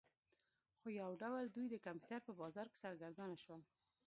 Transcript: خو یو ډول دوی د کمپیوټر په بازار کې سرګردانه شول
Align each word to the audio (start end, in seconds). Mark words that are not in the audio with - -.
خو 0.79 0.87
یو 1.01 1.09
ډول 1.21 1.45
دوی 1.55 1.67
د 1.69 1.75
کمپیوټر 1.85 2.19
په 2.27 2.33
بازار 2.41 2.67
کې 2.71 2.81
سرګردانه 2.83 3.37
شول 3.43 3.61